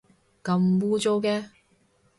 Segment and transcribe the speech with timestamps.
[0.43, 1.49] 咁污糟嘅